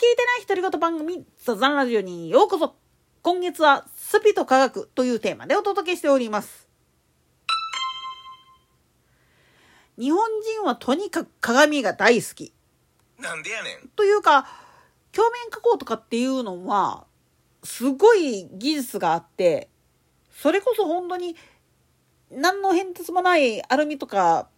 [0.00, 2.74] 聞いてない独り言番組、ザザンラジオにようこそ。
[3.20, 6.70] 今月はスピと科学というテーマでお届けしております。
[9.98, 12.54] 日本人はとにかく鏡が大好き。
[13.18, 13.88] なんでやねん。
[13.90, 14.48] というか、
[15.14, 17.04] 鏡面加工とかっていうのは、
[17.62, 19.68] すごい技術があって、
[20.30, 21.36] それこそ本当に
[22.30, 24.48] 何の変哲もないアルミとか、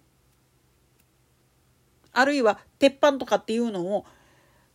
[2.12, 4.06] あるいは鉄板とかっていうのを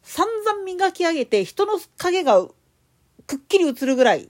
[0.07, 2.47] 散々磨き上げて人の影が
[3.27, 4.29] くっきり映るぐらい、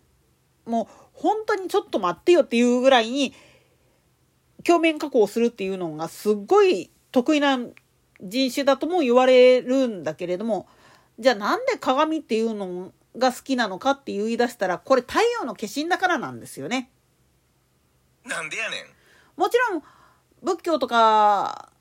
[0.65, 3.31] もう本当にちょっと待ってよっていうぐらいに
[4.65, 7.59] 鏡面加工するっていうのがすっごい得意な
[8.19, 10.67] 人種だとも言われるんだけれども、
[11.19, 16.89] じゃあなんで鏡っていうのが好きなのかって言い出したら、これ太陽の化身だからなんですよね。
[18.25, 19.39] なんでやねん。
[19.39, 19.83] もちろん、
[20.41, 21.71] 仏教とか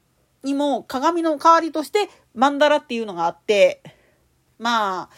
[0.43, 3.83] にも鏡の代わりとして曼荼羅っていうのがあって、
[4.59, 5.09] まあ、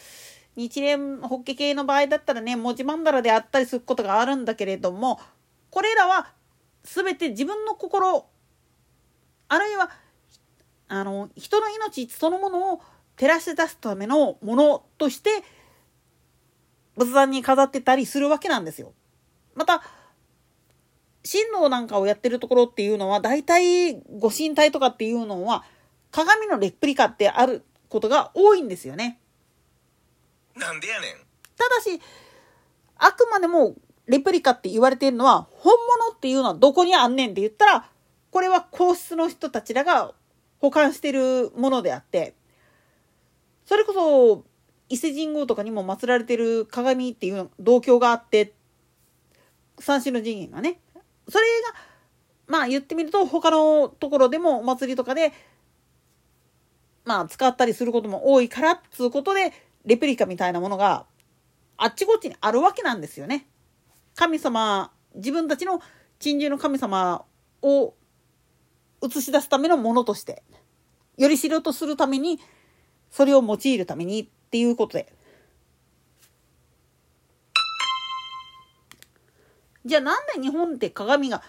[0.56, 5.20] 日蓮法華経の場合だったらね、文字曼荼羅であったりすることがあるんだけれども、
[5.70, 6.32] これらは
[6.82, 8.26] 全て自分の心、
[9.48, 9.90] あるいは、
[10.88, 12.82] あの、人の命そのものを
[13.16, 15.30] 照らし出すためのものとして、
[16.96, 18.92] 仏壇に飾ってたりするわけなんですよ。
[19.54, 19.82] また、
[21.30, 25.64] 神道なんかをやってるところっていうのは、大体ご神体とかっていうのは、
[26.10, 29.20] 鏡のレプリカってあることが多いんですよね。
[30.56, 31.12] なんでやねん。
[31.56, 32.00] ただし、
[32.96, 33.74] あくまでも
[34.06, 37.90] レプリカって言われているのは、本物っていうのはどこにあんねんって言ったら、
[38.30, 40.14] これは皇室の人たちらが
[40.60, 42.34] 保管してるものであって、
[43.66, 44.44] それこそ
[44.88, 48.54] 伊勢神宮とかにも祀られてる鏡っていう銅鏡があって、
[49.78, 50.80] 三種の神器がね、
[51.28, 51.78] それが、
[52.46, 55.32] まあ言ってみると他のところでもお祭りとかで、
[57.04, 59.52] まあ使ったりすることも多いからっつうことで、
[59.84, 61.06] レプリカみたいなものが
[61.76, 63.46] あっちこっちにあるわけなんですよね。
[64.14, 65.80] 神様、自分たちの
[66.18, 67.24] 珍獣の神様
[67.62, 67.94] を
[69.02, 70.42] 映し出すためのものとして、
[71.16, 72.40] より知ろうとするために、
[73.10, 75.12] それを用いるためにっていうことで。
[79.88, 81.42] じゃあなんで日本って鏡が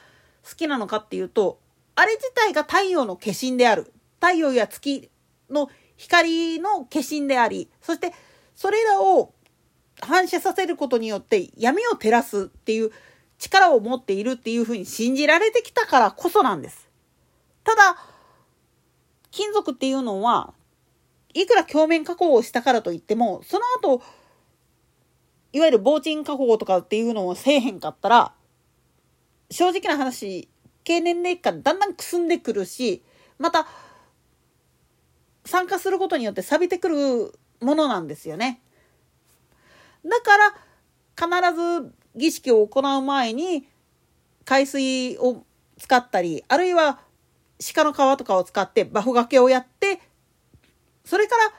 [0.50, 1.60] 好きなのかっていうと、
[1.96, 3.94] あれ自体が太陽の化身である。
[4.22, 5.12] 太陽や月
[5.50, 8.14] の光の化身であり、そして
[8.56, 9.34] それらを
[10.02, 12.92] 反射させることによって闇を照らすっていう
[13.38, 16.90] 力を持っているっていうふうに信じられてきたからこそなんです。
[17.64, 17.98] ただ、
[19.32, 20.54] 金属っていうのは、
[21.34, 24.02] いくら鏡面加工をしたからといっても、その後、
[25.52, 28.34] いわゆる防塵加工とかっていうのをせえへんかったら、
[29.50, 30.48] 正直な話、
[30.84, 33.04] 経年劣化だんだんくすんでくるし、
[33.38, 33.68] また、
[35.46, 38.62] 参加することによって錆びてくるものなんですよね。
[40.06, 43.68] だから、必ず儀式を行う前に、
[44.46, 45.44] 海水を
[45.80, 47.00] 使ったり、あるいは
[47.74, 50.00] 鹿の皮とかを使ってバフがけをやって、
[51.06, 51.54] それから、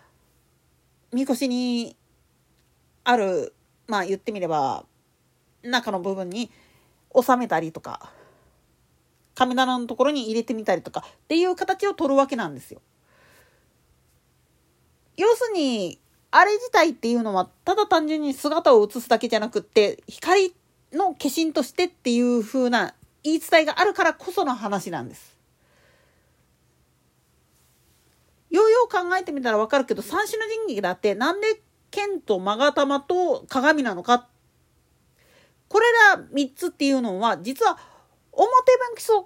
[1.13, 1.97] みこしに
[3.03, 3.55] ある
[3.91, 4.85] まあ言ってみれば
[5.63, 6.51] 中の部分に
[7.15, 8.13] 収めたりとか
[9.35, 12.81] 神棚のところに入れてみたりとかっていう形を取るわけなんですよ。
[15.17, 15.99] 要するに
[16.31, 20.55] あれ自体っていうのはただ単純に姿を映すだけじゃなくって光
[20.93, 25.37] の化身としてっていう風な言い伝えがあるからこその話なんです。
[28.51, 34.29] ようよう考えてみたらわかるけど三種の神器だってなんで剣と勾玉と鏡なのか?
[35.69, 35.87] これ
[36.17, 37.79] ら3つっていうのは実は
[38.33, 39.17] 表分基礎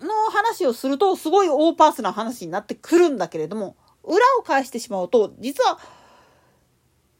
[0.00, 5.78] の話をするとすごいオーパースな話になってくるんだけれども裏を返してしまうと実は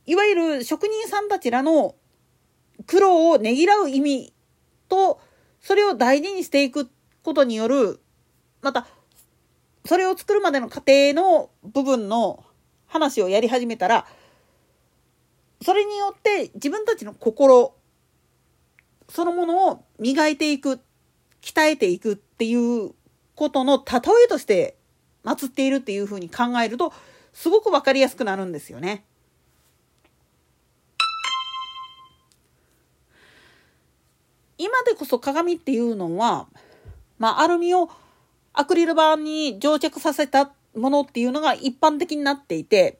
[0.04, 1.94] いわゆる職人さんたちらの
[2.86, 4.34] 苦労をねぎらう意味
[4.88, 5.20] と
[5.60, 6.90] それを大事にしていく
[7.22, 8.00] ことによる
[8.62, 8.86] また
[9.84, 12.44] それを作るまでの過程の部分の
[12.86, 14.06] 話をやり始めたら
[15.62, 17.74] それによって自分たちの心
[19.08, 20.80] そのものを磨いていく
[21.42, 22.92] 鍛えていくっていう
[23.34, 24.76] ことの例えとして
[25.24, 26.92] 祀っているっていうふうに考えると
[27.32, 29.04] すごく分かりやすくなるんですよね。
[34.58, 36.46] 今でこそ鏡っていうのは、
[37.18, 37.90] まあ、アルミを
[38.54, 42.98] アクリル板に蒸着させたものっていうのが一般的になっていて、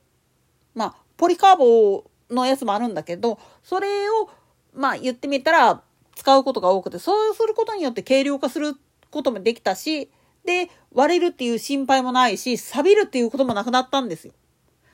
[0.75, 4.29] まあ、ポリカーボのやつもあるんだけど、それを、
[4.75, 5.83] まあ言ってみたら
[6.15, 8.75] 使うことが多くて、そうすることによって軽量化する
[9.11, 10.11] こともできたし、
[10.45, 14.33] で、割れるっていう心配もないし、錆びるっていうこともなくなったんですよ。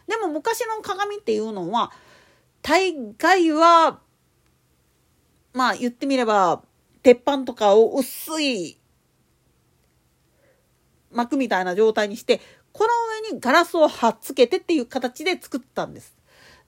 [0.06, 1.92] でも昔の鏡っていうのは
[2.60, 4.00] 大概は
[5.52, 6.62] まあ言ってみれば
[7.02, 8.78] 鉄板とかを薄い
[11.10, 12.40] 膜みたいな状態にして
[12.72, 16.16] この上にガラスを貼っつけてっていう形で作ったんです。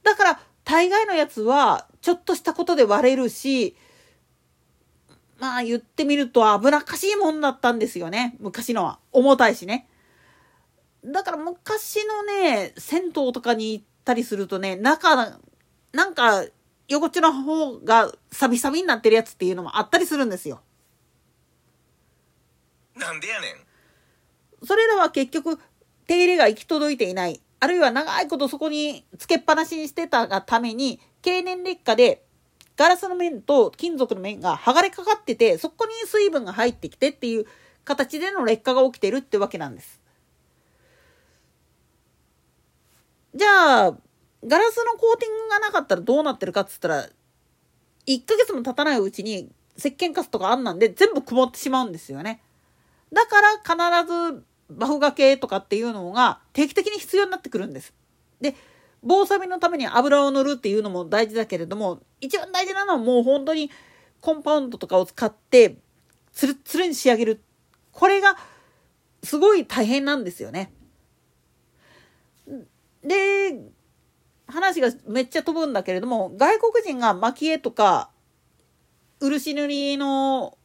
[0.02, 3.76] だから大概のやつはちょっとしたことで割れるし
[5.38, 9.88] まあ言ってみると危なっかしいもんだったんですよね昔のは重たいしね。
[11.04, 15.38] だから昔のね銭湯とかに行ったりするとね中
[15.92, 16.44] なんか
[16.88, 20.60] 横地の方がサビサビになってるやつっていうのもあったりするんですよ。
[22.96, 24.66] なんでやねん。
[24.66, 25.58] それらは結局
[26.06, 27.40] 手入れが行き届いていない。
[27.64, 32.22] あるいは長いことそこにつけっぱなしにしてたがために経年劣化で
[32.76, 37.46] ガラスの面と金属の面が剥がれかかっててそこに水分が入ってきてっていう
[37.86, 39.98] 形での劣化が起きてるってわけなんです。
[43.34, 43.96] じゃあ
[44.46, 47.08] ガラスのコーティングがなかったらどうなってるかっつったら、
[48.06, 52.42] 1ヶ月も経たないうちに石鹸カスとかあんなんで全部曇ってしまうんですよね。
[53.10, 57.92] だから必ずバフがけとかっていうのが定期的に必要になってくるんです。
[58.40, 58.54] で、
[59.02, 63.70] 防錆のために油を塗るっていうのも大事だけれども、一番大事なのはもう本当に
[64.20, 65.76] コンパウンドとかを使って
[66.32, 67.42] ツルツルに仕上げる。
[67.92, 68.36] これが
[69.22, 70.72] すごい大変なんですよね。
[73.02, 73.60] で、
[74.46, 78.10] 話がめっちゃ飛ぶんだけれども外国人が蒔絵とか
[79.20, 80.58] 漆塗りの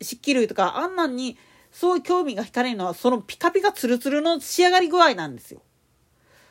[0.00, 1.36] 漆器類とかあんなんに
[1.70, 5.62] そういう興味が惹かれるのはそのピカピカツルツルの仕上がり具合なんですよ。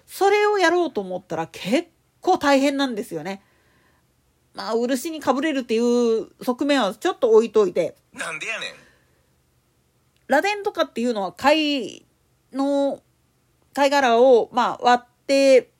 [0.05, 1.89] それをやろうと思ったら結
[2.21, 3.43] 構大変なんですよね。
[4.53, 7.95] まあ漆にかぶれるっていう側面はちょっと置いといて。
[8.13, 8.69] なんでやねん。
[10.27, 12.05] 螺鈿とかっていうのは貝
[12.53, 13.01] の
[13.73, 15.71] 貝殻をまあ割って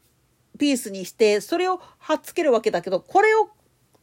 [0.58, 3.50] ピースにしてそれを貼っつけるわけだけどこれを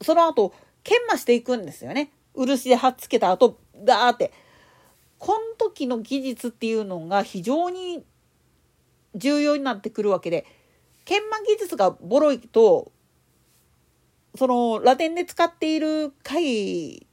[0.03, 4.33] その後研磨していくんですよね漆で貼っつけた後ダーって
[5.25, 8.05] この時の技術っていうのが非常に
[9.15, 10.45] 重要になってくるわけで
[11.07, 12.93] 研磨技術がボロいと
[14.35, 17.07] そのラテンで使っている貝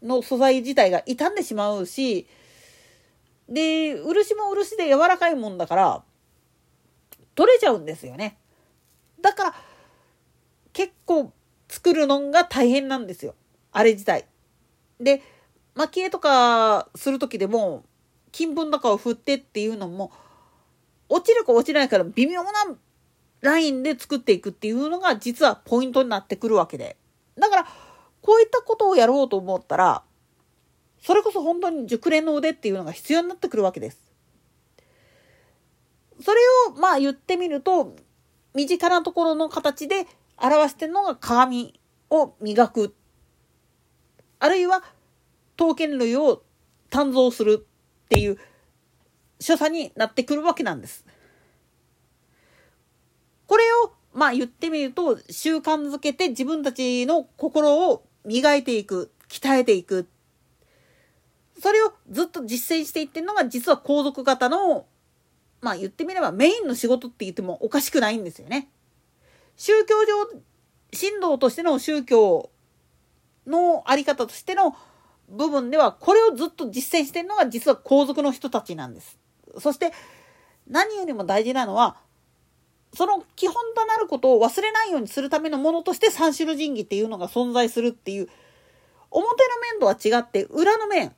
[0.00, 2.28] の素材自体が傷んでしまうし
[3.48, 6.02] で漆も漆で柔らかいもんだから
[7.34, 8.38] 取れちゃうんですよね。
[9.20, 9.54] だから
[10.72, 11.32] 結構
[11.68, 13.34] 作るのが大変なんですよ
[13.72, 14.24] あれ自体。
[15.00, 15.20] で
[15.76, 17.84] 蒔絵とかする時でも
[18.32, 20.10] 金粉とかを振ってっていうのも
[21.08, 22.50] 落ちるか落ちないから微妙な
[23.42, 26.96] ラインで作っていくっていうのが実はポイントになってくるわけで。
[27.38, 27.66] だから
[28.22, 30.02] こういったことをやろうと思ったら
[31.02, 34.00] それこそ本当に熟練の腕っていうのが必要になってくるわけです。
[36.24, 36.38] それ
[36.68, 37.94] をまあ言ってみると
[38.54, 40.06] 身近なところの形で
[40.38, 41.78] 表してるのが鏡
[42.10, 42.94] を磨く。
[44.38, 44.82] あるいは
[45.56, 46.42] 刀剣類を
[46.90, 47.66] 鍛造する
[48.04, 48.38] っていう
[49.40, 51.04] 所作になってくるわけなんです。
[53.46, 60.08] これをまあ言ってみると習慣づけて自分たちの心を磨いていく、鍛えていく。
[61.60, 64.86] それをずっと実践していってるのが実は皇族型の
[65.60, 68.68] まあ言ってみればメインの仕事って言ってもおかしくないんですよね。
[69.56, 70.40] 宗教上、
[70.92, 72.50] 神道としての宗教
[73.46, 74.76] のあり方としての
[75.28, 79.18] 部分ではこれをずっと実践してるのが実は皇族の人たちなんです。
[79.58, 79.92] そして
[80.68, 81.96] 何よりも大事なのは
[82.94, 88.28] その基本となることを忘れないようにするためのものとして三種の神器っていうのが存在するっていう
[89.10, 91.12] 表の面とは違って裏の面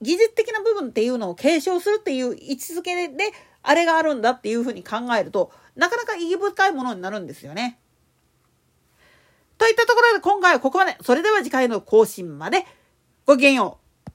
[0.00, 7.78] 技術的な部分っていうのを継承するっていう位置づけであれがあるんだっていうふうに考えるとなかなか意義深いものになるんですよね。
[9.58, 10.96] といったところで今回はここまで。
[11.02, 12.64] それでは次回の更新まで
[13.28, 13.87] ごきげんよう。